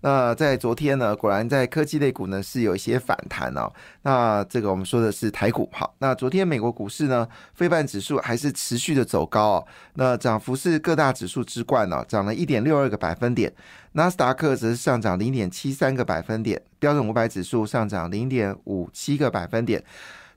[0.00, 3.72] 那在昨天呢，果然在科技类股呢是有一些反弹哦。
[4.02, 5.94] 那这个我们说的是台股好。
[5.98, 9.66] 那昨天美国股市呢，非半指数还是持续的走高哦。
[9.94, 13.52] 那涨幅是各大指数之冠哦，涨了一点六二个百分点。
[13.92, 19.82] 纳斯达克则是上涨零点七三个百分点，标准五百指数上涨零点五七个百分点。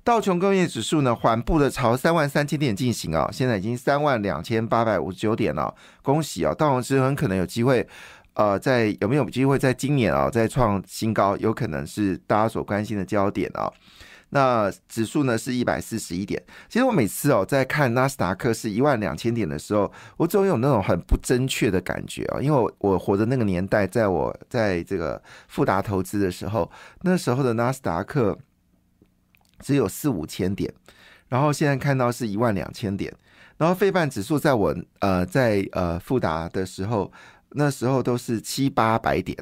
[0.02, 6.53] 道琼工业指数呢，缓步的朝三万三千点进行啊，现在已经三万两千八百五十九点了，恭喜啊！
[6.53, 7.86] 道琼斯很可能有机会。
[8.33, 11.35] 呃，在有没有机会在今年啊再创新高？
[11.38, 13.69] 有可能是大家所关心的焦点啊。
[14.31, 16.41] 那指数呢是一百四十一点。
[16.69, 22.39] 其实我每次哦在看纳斯达克是一万两千点的时候，我总有那种很不正确的感觉啊。
[22.39, 26.71] 因为我我活的那个年代，在我在这个富达投资的时候，
[27.02, 28.38] 那时候的纳斯达克
[29.59, 30.71] 只有四五千点，
[31.27, 33.11] 然后现在看到是一万两千点，
[33.58, 37.11] 然后费半指数在我呃在呃富达的时候。
[37.52, 39.38] 那时候都是七八百点，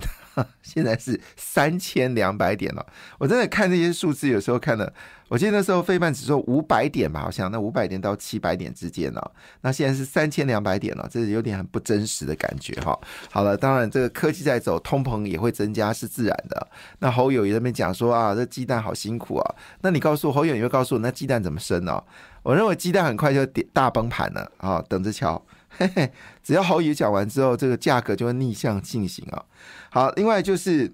[0.62, 2.86] 现在是三千两百点了。
[3.18, 4.94] 我真的看这些数字，有时候看了，
[5.28, 9.22] 我记得那时候费半指数五百点吧，好像那五百点到七百点之间呢。
[9.62, 12.98] 那现在是三千两百点了，这是有点很不真实的感觉哈。
[13.30, 16.68] 好了，当然这个科技在走，通膨也会增加，是自然的。
[17.00, 19.56] 那侯友也那边讲说啊，这鸡蛋好辛苦啊。
[19.82, 22.02] 那你告诉侯友，你会告诉我那鸡蛋怎么生呢？
[22.44, 25.44] 我认为鸡蛋很快就跌大崩盘了啊，等着瞧。
[25.70, 29.46] 嘿嘿，只要好语讲完之后，这个价格就会逆向进行啊。
[29.90, 30.94] 好，另外就是，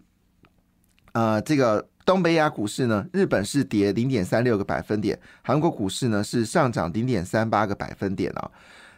[1.14, 8.52] 呃，这个东北亚股市呢，日本是跌零点三六个百分点，韩国股市呢是上涨零点三八个百分点啊。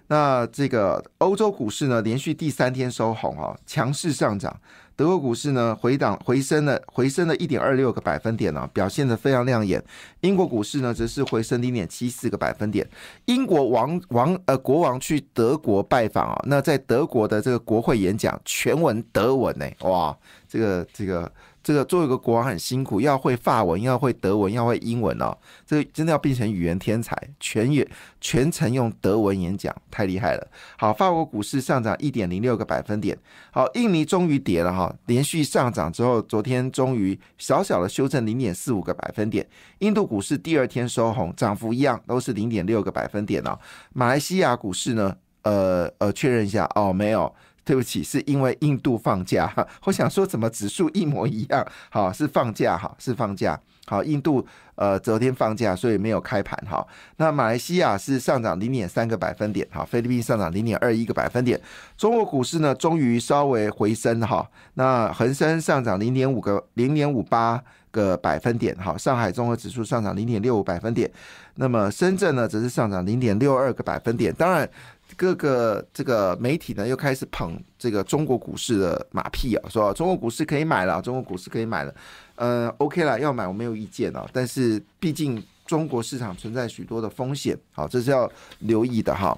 [0.07, 4.59] 那这个欧洲股市呢，连续第三天收红啊，强势上涨。
[4.95, 9.83] 德国股市呢回档回升了，回升了一点二六个百分点呢，表现的非常亮眼。
[10.21, 12.87] 英国股市呢则是回升零点七四个百分点。
[13.25, 21.31] 英国王王呃国王去德国拜访啊，那在德国的这个国会演讲全文德文呢，哇，这个这个。
[21.65, 25.35] 这个作为一个国王很辛苦，要会法文，要会德文，要会英文哦。
[25.65, 27.89] 这个真的要变成语言天才，全也
[28.21, 30.47] 全程用德文演讲，太厉害了。
[30.77, 33.17] 好，法国股市上涨一点零六个百分点。
[33.49, 39.43] 好，印尼终于跌了哈，连续上涨之后，昨天终于小小的修正零点四五个百分点。
[39.79, 43.57] 印度股市第二天收红，涨幅一样都是零点六个百分点哦。
[43.91, 45.17] 马来西亚股市呢？
[45.41, 47.31] 呃呃，确认一下哦，没有。
[47.65, 49.53] 对不起，是因为印度放假。
[49.83, 51.67] 我想说，怎么指数一模一样？
[51.89, 53.59] 好，是放假哈，是放假。
[53.87, 56.85] 好，印度呃昨天放假，所以没有开盘哈。
[57.17, 61.59] 那马来西亚是上涨零点三个百分点，哈，菲律宾上涨零点二一个百分点。
[61.95, 64.49] 中国股市呢，终于稍微回升哈。
[64.73, 68.97] 那恒生上涨零点五个零点五八个百分点，哈。
[68.97, 71.11] 上海综合指数上涨零点六五百分点。
[71.55, 74.33] 那么深圳呢，则是上涨零点六二个百分点。
[74.33, 74.69] 当然。
[75.15, 81.93] 各个这个媒体呢，又开始捧这个中国股市的马屁啊，说中国股市可以买了，中国股市可以买了，
[82.35, 88.29] 呃，OK 了，要买我没有意见啊，但是毕竟中国市场存在许多的风险，好，这是要
[88.59, 89.37] 留意的哈。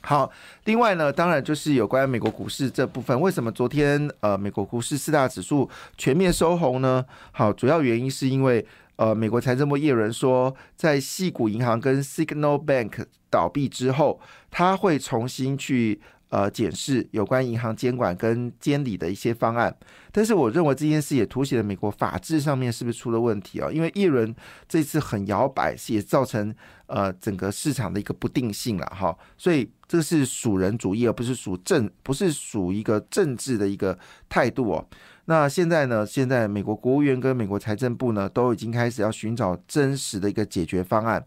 [0.00, 0.30] 好，
[0.64, 7.04] 另外呢，当然就是有关美国股市这部分，为什么昨天呃美国股市四大指数全面收红呢？
[7.32, 8.66] 好，主要原因是因为。
[8.98, 14.20] 呃，美国财政部业人说，在细谷银行跟 Signal Bank 倒闭之后，
[14.50, 19.74] 他会重新去呃检视有关银行监管跟监理的一些方案。
[20.10, 23.70] 但是，我认为这件事也凸显了美国法治上面是不是出了问题啊？
[23.70, 24.34] 因为叶伦
[24.68, 26.54] 这次很摇摆，也造成
[26.86, 29.16] 呃整个市场的一个不定性了哈。
[29.36, 33.96] 所以，这是属人主义，而不是属政，不是属一个政治的一个
[34.28, 34.86] 态度哦。
[35.26, 36.06] 那现在呢？
[36.06, 41.22] 现在美国国务院跟美国财政部呢，都已经开始要寻找真实的一个解决方案。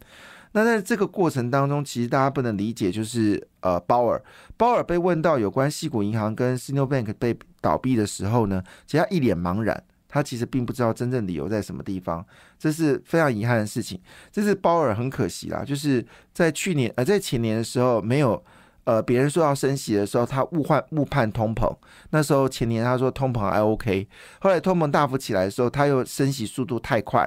[0.54, 4.22] 那在这个过程当中，其实大家不能理解，就是呃，鲍尔，
[4.58, 12.26] 鲍尔被问到有关西谷银行跟 s i n o Bank 被倒闭的时候呢，其实他一脸茫然，他其实并不知道真正理由在什么地方，
[12.60, 14.00] 这是非常遗憾的事情。
[14.32, 18.44] 这是鲍尔很可惜啦，就是在去年呃，在前年的时候没有。
[18.84, 21.72] 呃，别人说要升息的时候，他误判误判通膨。
[22.10, 24.08] 那时候前年他说通膨还 OK，
[24.40, 27.24] 后来通膨大幅起来的时候，他又升息速度太快，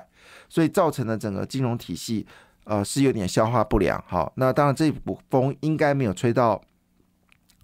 [0.48, 2.26] 所以造成了整个金融体系
[2.64, 4.02] 呃是有点消化不良。
[4.06, 6.60] 好，那当然这股风应该没有吹到，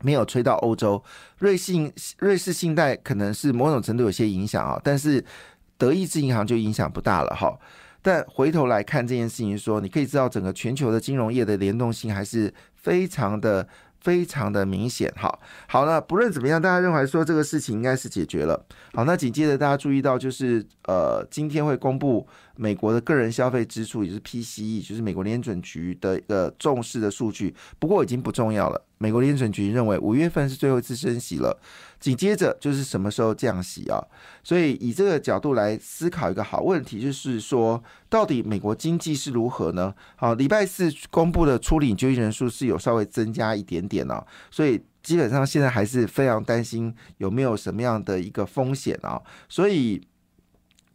[0.03, 1.03] 没有吹到欧洲。
[1.39, 5.25] 瑞信瑞士信贷可能是某种程度有些影响啊，但是
[5.77, 7.59] 德意志银行就影响不大了哈。
[8.03, 12.53] 但回头来看这件事情，说你可以知道整个全球的金融业的联动性还是。
[12.83, 13.69] 非常的
[14.01, 15.13] 非常的明显。
[15.15, 15.39] 好，
[15.69, 18.65] 好了，不论怎么样，大家认为说这个事情应该是解决了。
[18.95, 22.27] 好，那紧接着大家注意到，就是呃，今天会公布
[22.57, 27.55] 美国的个人消费支出，也就是 PCE，就是美国联准局的一个重视的数据。
[27.79, 28.87] 不过已经不重要了。
[28.99, 31.59] 美国联准局认为五月份是最后一次升息了，
[31.99, 33.99] 紧接着就是什么时候降息啊？
[34.45, 39.95] 所以以这个角度来思考一个好问题，就是说到底美国经济是如何呢？
[40.17, 49.19] 好，礼拜四公布的初领就业人数是有稍微增加一点点哦，所以基本上现在还是非常担心有没有什么样的一个风险啊，
[49.49, 50.03] 所以。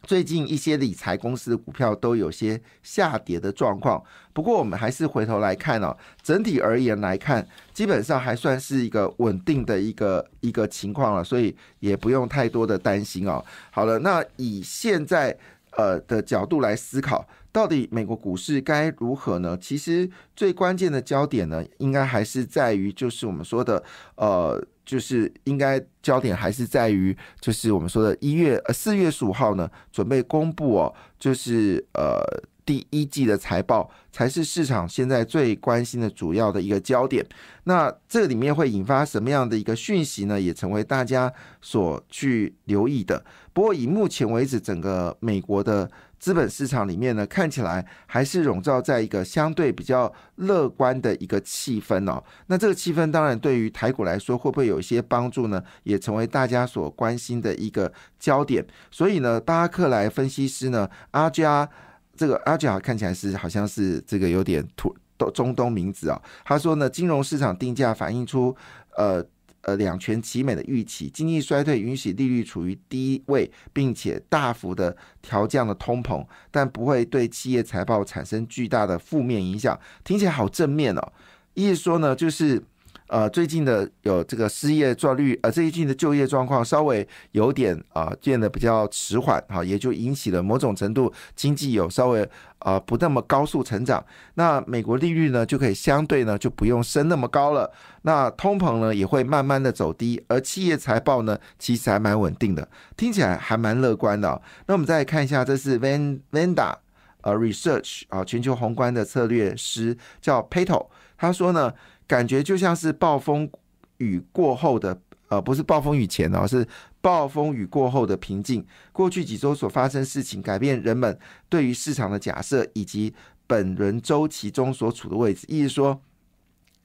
[0.05, 4.01] 最近一些理财公司的股票都有些下跌的状况，
[4.33, 13.43] 不过我们还是回头来看哦，整体而言来看，基本上还算是一个稳定的一个一个情况了，所以也不用太多的担心哦。
[13.71, 15.35] 好了，那以现在
[15.77, 19.57] 呃的角度来思考，到底美国股市该如何呢？
[19.59, 23.83] 其实最关键的焦点呢，应该还是在于就是我们说的
[24.15, 24.65] 呃。
[24.85, 32.21] 就是应该焦点还是在于，就是我们说的一月呃四月十五号呢，准备公布哦，就是呃
[32.65, 37.25] 第一季的财报才是市场现在最关心的主要的一个焦点。
[37.65, 40.39] 那这里面会引发什么样的一个讯息呢？
[40.39, 41.31] 也成为大家
[41.61, 43.23] 所去留意的。
[43.53, 45.89] 不过以目前为止，整个美国的。
[46.17, 52.23] 资本市场里面呢，看起来还是笼罩在一个相对比较乐观的一个气氛哦。
[52.47, 55.61] 那这个气氛当然对于台股来说，会不会有一些帮助呢？
[55.83, 58.65] 也成为大家所关心的一个焦点。
[58.89, 61.69] 所以呢，巴克莱分析师呢，阿加
[62.15, 64.95] 这个阿加看起来是好像是这个有点土
[65.33, 66.21] 中东名字啊。
[66.43, 68.55] 他说呢，金融市场定价反映出
[68.97, 69.25] 呃。
[69.67, 79.75] 呃，两全其美的预期，经济衰退允许利率处于低位，并且大幅的调降了通膨，但不会对企业财报产生巨大的负面影响。
[80.03, 81.11] 听起来好正面哦，
[81.55, 82.63] 意思说呢，就是。
[83.07, 94.03] 呃，最近的有这个失业状率，呃，最近的就业状况稍微有点啊变得比较迟缓，哈，也就引起了某种程度经济有稍微啊不那么高速成长。
[94.33, 97.71] 那美国利率呢就可以相对呢就不用升那么高了。
[98.01, 102.67] 那通膨呢也会慢慢的走低，而企业财报呢其实还蛮稳定的，
[102.97, 104.41] 听起来还蛮乐观的。
[104.65, 106.73] 那我们再看一下，这是 Van Vanda
[107.21, 111.71] 呃 Research 啊全球宏观的策略师叫 Pato，他说呢。
[112.07, 113.49] 感觉就像是暴风
[113.97, 114.99] 雨过后的，
[115.29, 116.67] 呃，不是暴风雨前哦，是
[117.01, 118.65] 暴风雨过后的平静。
[118.91, 121.17] 过去几周所发生事情，改变人们
[121.49, 123.13] 对于市场的假设以及
[123.47, 125.99] 本轮周期中所处的位置，意思说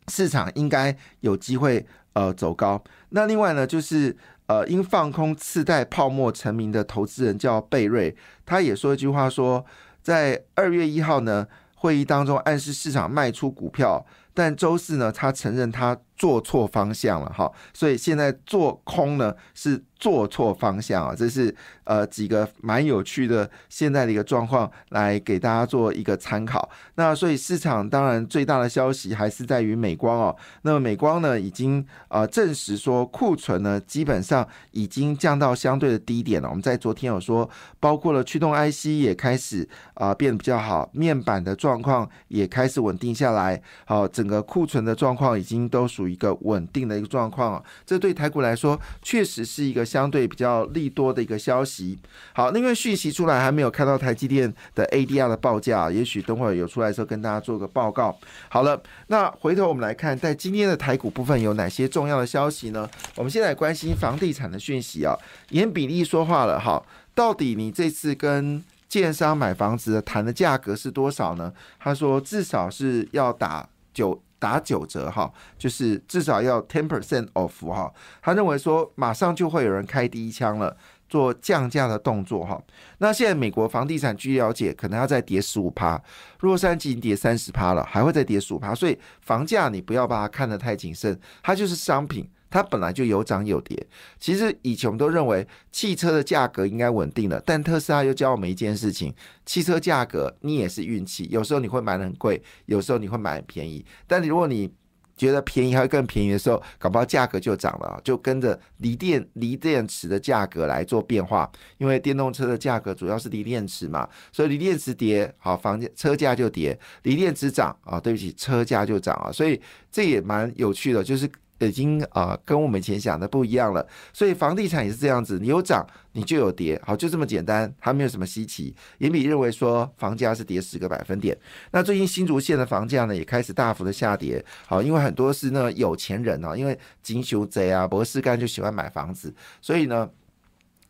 [0.08, 2.82] 市场应该有机会呃走高。
[3.10, 4.16] 那另外呢，就是
[4.46, 8.16] 呃因放空次贷泡沫成名的投资人叫贝瑞，
[8.46, 9.64] 他也说一句话说，
[10.02, 14.06] 在二月一号呢会议当中暗示市场卖出股票。
[14.34, 21.54] 但周四呢，他承认他做错方向了哈，所以现在做空呢是做错方向啊，这是
[21.84, 26.68] 呃几个蛮有趣的现在的一个状况，来给大家做一个参考。
[26.96, 36.48] 那所以市场当然最大的消息还是在于美光哦，那么美光呢已经呃证实说库存呢基本上已经降到相对的低点了。
[36.48, 37.48] 我们在昨天有说，
[37.78, 44.06] 包括了驱动 IC 也开始啊变得比较好，面板的状况也开始稳定下来，好。
[44.20, 51.98] 整个库存的状况已经都属于一个稳定的一个状况啊，这对台股来说确实是一个相对比较利多的一个消息。
[52.34, 58.14] 好，因为讯息出来还没有看到台积电的 ADR 的报价，也许等会有出来的时候跟大家做个报告。
[58.50, 62.86] 好了，那回头我们来看，在今天的台股部分有哪些重要的消息呢？
[63.16, 65.16] 我们现在关心房地产的讯息啊，
[65.48, 71.50] 严比例说话了哈，到底你这次跟建商买房子谈的价格是多少呢？
[71.78, 73.66] 他说至少是要打。
[73.92, 77.92] 九打九折哈，就是至少要 ten percent off 哈。
[78.22, 80.76] 他认为说马上就会有人开第一枪了，
[81.08, 82.60] 做降价的动作哈。
[82.98, 86.00] 那现在美国房地产据了解，可能要再跌十五趴，
[86.40, 88.74] 洛杉矶已经跌三十趴了，还会再跌十五趴。
[88.74, 92.28] 所以房价你不要把它看得太谨慎，它就是商品。
[92.50, 93.86] 它本来就有涨有跌，
[94.18, 99.14] 其实以前我们都认为汽车的价格应该稳定的，但特斯拉又教我们一件事情：
[99.46, 103.84] 汽车价格你也是运气，有时候你会买的很贵，有时候你会买很便宜。
[104.08, 104.68] 但如果你
[105.16, 111.48] 觉得便宜还会更便宜的时候，搞不好价格就涨了，就跟着锂电锂电池的价格来做变化。
[111.78, 119.30] 因为电动车的价格主要是锂电池嘛，所以锂电池跌，好房价车价就跌；锂电池涨啊，对不起，车价就涨啊。
[119.30, 119.60] 所以
[119.92, 121.30] 这也蛮有趣的，就是。
[121.68, 123.86] 已经啊跟我们以前想的不一样了。
[124.12, 128.74] 所以房地产也是这样子，你有涨你就有跌，好就这么简单，它没有什么稀奇。
[128.98, 131.36] 严比认为说房价是跌十个百分点。
[131.70, 140.08] 那最近新竹县的房价呢也开始大幅的下跌，好，因为很多是那有钱人啊，因为金修贼啊、博士干就喜欢买房子，所以呢。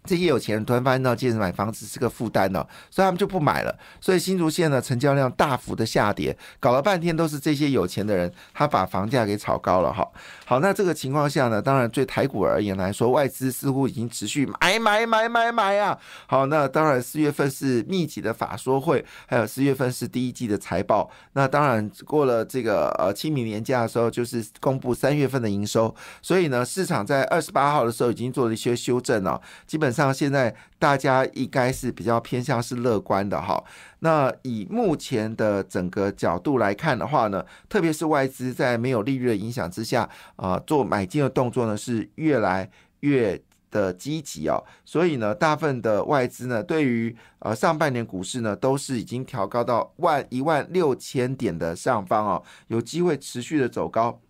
[0.05, 3.79] 这些有钱人突然发现到，其实买房子是个负担呢，所以他们就不买了。
[4.01, 10.09] 所以新竹县呢，成交量大幅的下跌，搞了半天都是这些有钱的人，他把房价给炒高了哈。
[10.47, 15.99] 好，那这个情况下呢，当然对台股而言来说，外资似乎已经持续买买买买买啊。
[16.27, 21.11] 好，那当然四月份是密集的法说会，还有四月份是第一季的财报。
[21.35, 25.95] 那当然过了这个呃清明年假的时候，就是公布三月份的营收。
[26.23, 29.90] 所以呢，市场在二十八号的时候已经做了一些修正了，基本。
[29.93, 33.63] 上现在大家应该是比较偏向是乐观的哈。
[34.01, 42.71] 那以目前的整个角度来看的话呢，特别是外资在没有利率的影响之下啊，做买进的动作呢是越来
[43.01, 44.65] 越的积极哦。
[44.85, 54.21] 所以呢，大部分的外资呢，对于呃上半年股市呢，都是已经调高到万一万六千点的上方哦，有机会持续的走高。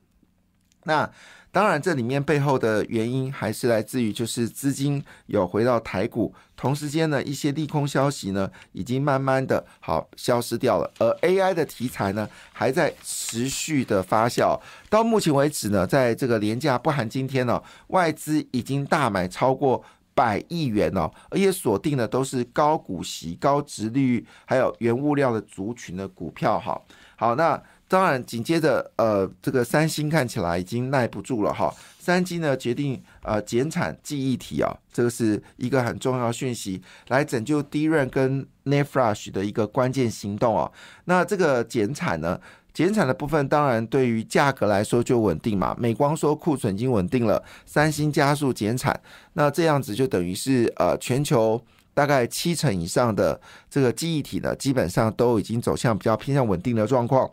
[0.85, 1.09] 那
[1.53, 14.57] 当然，这里面背后的原因还是来自于，就是资金有回到台股，同时间呢，一些利空消息呢，已经慢慢的好消失掉了，而 AI 的题材呢，还在持续的发酵。
[14.89, 19.83] 到目前为止呢，在这个廉价不含今天呢，外资已经大买超过
[20.15, 26.61] 百亿元哦，而且锁定的都是高股息、高值率，还有原物料的族群的股票。
[26.61, 26.81] 哈，
[27.17, 27.61] 好，那。
[27.91, 31.75] 当然，紧接着，呃，这个三星看起来已经耐不住了哈。
[31.99, 40.71] 三星呢决定呃减产记忆体啊，这个是一个很重要讯息，来拯救 DRAM 跟 NAND Flash 的一个关键行动啊。
[41.07, 42.41] 那这个减产呢，
[42.73, 45.75] 减产的部分当然对于价格来说就稳定嘛。
[45.77, 49.01] 美光说库存已经稳定了，三星加速减产，
[49.33, 51.61] 那这样子就等于是呃全球
[51.93, 57.29] 大概七成以上的这个记忆体呢，基本上都已经走向比较偏向稳定的状况。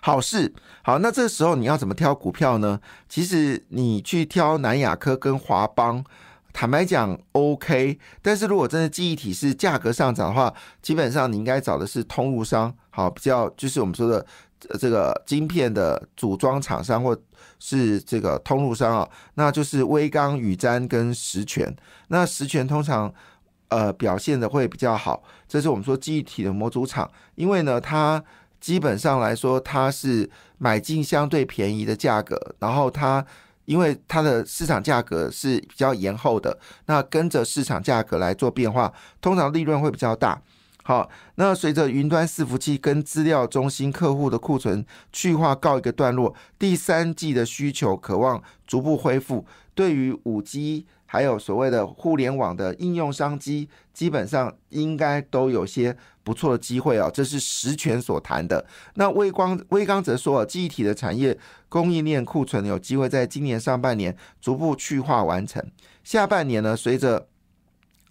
[0.00, 0.52] 好事，
[0.82, 2.80] 好，那这时候你要怎么挑股票呢？
[3.08, 6.04] 其实你去挑南亚科跟华邦，
[6.52, 10.52] 坦白讲 OK，但是如果真的记忆体是价格上涨的话，
[10.82, 14.24] 基本上你应该找的是通路商，好，比较就是我们说的
[14.78, 17.16] 这个晶片的组装厂商或
[17.58, 21.74] 是这个通路商啊，那就是微刚、宇瞻跟实权。
[22.08, 23.12] 那实权通常
[23.68, 28.22] 呃表现的会比较好，这是我们说记忆体的模组厂，因为呢它。
[28.64, 33.22] 基本上来说，它是买进相对便宜的价格，然后它
[33.66, 38.90] 因为它的市场价格是比较延后的，那跟着市场价格来做变化，
[39.20, 40.40] 通常利润会比较大。
[40.86, 50.86] 好，那随着云端伺服器跟资料中心客户的库存去化告一个段落，第三季的需求渴望逐步恢复，对于五 G。
[51.06, 58.66] 还有所谓的互联网的应用商机，基本上应该都有些不错的机会啊，这是实权所谈的。
[58.94, 61.38] 那微光微刚则说，记忆体的产业
[61.68, 65.64] 供应链库存有机会在今年上半年逐步去化完成，
[66.02, 67.28] 下半年呢，随着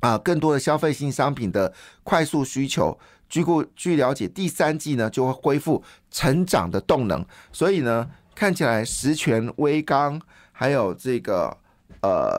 [0.03, 2.95] 啊更多的消费性商品的快速需求，
[3.27, 7.25] 据顾据了解，第三季呢就会恢复成长的动能。
[7.51, 11.57] 所以呢，看起来实权微刚还有这个。
[12.01, 12.37] 呃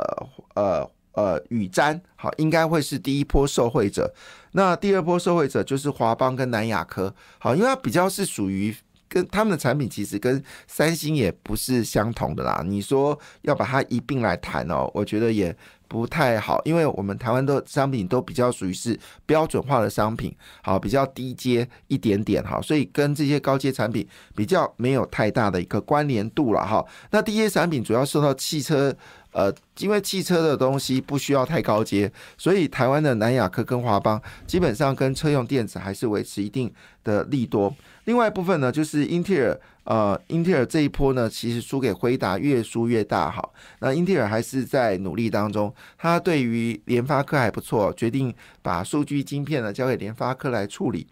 [0.56, 4.12] 呃呃，宇瞻好，应该会是第一波受惠者。
[4.52, 8.76] 那第二波受惠者就是华邦跟南亚科，好，因为它比较是属于
[9.08, 12.62] 跟他们的产品其实跟三星也不是相同的啦。
[12.66, 15.56] 你说要把它一并来谈哦，我觉得也。
[15.94, 26.84] 不太好，因为我们台湾的商品都比较属于是标准化的商品，好比较低阶一点点哈，所以跟这些高阶产品比较没有太大的一个关联度了哈。
[27.12, 28.92] 那低阶产品主要受到汽车，
[29.34, 36.72] 呃，因为汽车的东西不需要太高阶，所以台湾的南亚科跟华邦基本上跟车用电子还是维持一定
[37.02, 37.74] 的利多。
[38.04, 39.60] 另外一部分呢，就是英特尔。
[39.84, 43.46] 呃，英特尔这一波呢，其实输给辉达越输越大哈。
[43.80, 51.06] 那英特尔还是在努力当中，他对于联发科还不错，决定把数据晶片呢交给联发科来处理。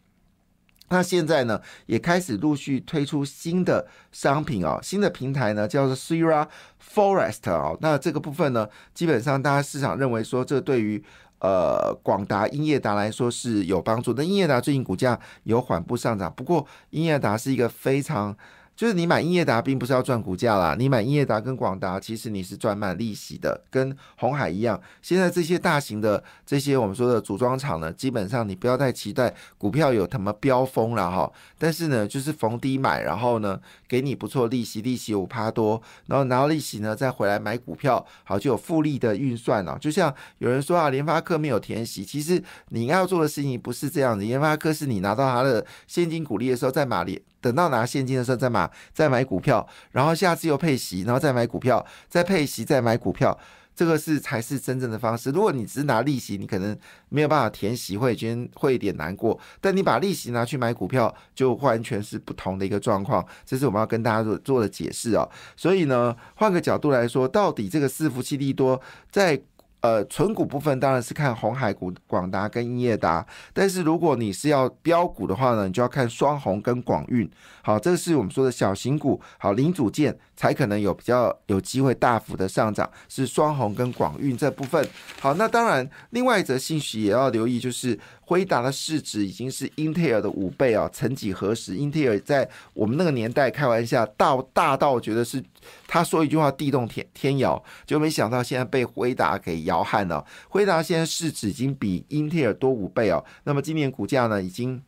[0.92, 6.46] 那现在呢，也开始陆续推出新的商品哦，新的平台呢叫做 Sierra
[6.94, 7.78] Forest 哦。
[7.80, 11.02] 那这个部分呢，基本上大家市场认为说，这对于
[11.38, 14.12] 呃，广达、英业达来说是有帮助。
[14.12, 18.36] 那英业达最近股价有缓步上涨，不过英业达是一个非常
[18.74, 24.80] 就是你买英业达并不是要赚股价啦，你买英业达跟广达，其实你是赚满利息的，跟红海一样。
[25.00, 31.30] 现在这些大型的这些我们说的组装厂呢，基本上你不要太期待股票有什么飙风了哈。
[31.58, 33.60] 但是呢，就是逢低买，然后呢
[33.92, 39.76] 给你不错利息，利息五趴多，然后拿到利息呢再回来买股票，好就有复利的运算了。
[39.78, 47.02] 就像有人说啊，联发科没有填息，其实你应该要做的事情不是这样子，联发科是你拿到它的现金股利的时候再买。
[47.42, 53.36] 等到拿现金的时候再买，再买股票，然后下次又配息，然后再买股票，再配息，再买股票，
[53.74, 55.30] 这个是才是真正的方式。
[55.30, 56.76] 如果你只是拿利息，你可能
[57.08, 59.38] 没有办法填息，会觉得会有点难过。
[59.60, 63.26] 但你把利息拿去买股票，就完全是不同的一个状况。
[63.44, 65.28] 这是我们要跟大家做做的解释哦。
[65.56, 69.42] 所以呢，换个角度来说，到底这个伺服器利多在。
[69.82, 77.28] 呃，纯股部分当然是看红海股、广达跟英业达，但是如果你是要标股的话呢，你就要看双红跟广运。
[77.62, 84.88] 好，这是我们说的小型股，好零组件才可能有比较有机会大幅的上涨，是双红跟广运这部分。
[85.20, 87.98] 好，那当然另外一则信息也要留意，就是。
[88.24, 90.88] 辉达的市值已经是英特尔的五倍啊！
[90.92, 95.42] 曾几何时，英特尔在我们那个年代开玩笑，大大到觉得是
[95.86, 100.24] 他说一句话地动天天摇，就没想到现在被辉达给摇撼了。
[100.48, 103.22] 辉达现在市值已经比英特尔多五倍哦。
[103.44, 104.80] 那么今年股价呢，已经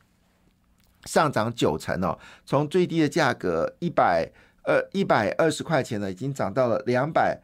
[1.04, 4.30] 上涨九成哦，从最低的价格一百
[4.62, 7.38] 二一百二十块钱呢，已经涨到了两百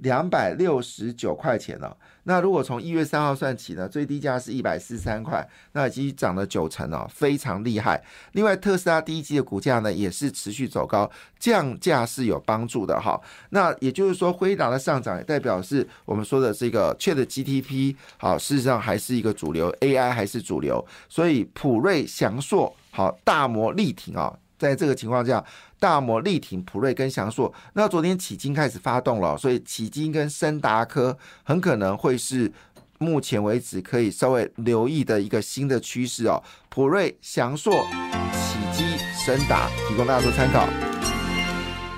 [0.00, 1.96] 两百六十九块钱了。
[2.24, 8.00] 那如果从一月三号算起呢，最低价是一百四十三块，那已经涨了九成哦，非常厉害。
[8.32, 13.18] 另外，特斯拉第一季的股价呢也是持续走高，降价是有帮助的哈。
[13.48, 24.38] 那也就是说，辉达的上涨也代表是我们说的这个 Chat GTP 好，事实上还是一个主流，AI 还是主流，所以普瑞、翔硕好，大摩力挺啊。
[24.60, 25.42] 在这个情况下，
[25.78, 27.52] 大摩力挺普瑞跟翔硕。
[27.72, 32.52] 那昨天起金开始发动了，所以起金跟森达科很可能会是
[32.98, 36.42] 目前为止可以稍微留意的一个新的趋势哦。
[36.68, 38.84] 普瑞、翔硕、起基、
[39.24, 40.68] 森达，提供大家做参考。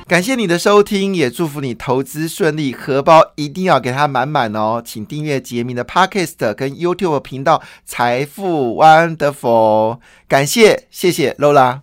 [0.07, 4.83] 感谢你的收听，也祝福你投资顺利，荷包一定要给它满满哦。
[4.85, 9.99] 请订阅杰明的 Podcast 跟 YouTube 频道财富 Wonderful。
[10.29, 11.83] 感谢，谢谢 Lola。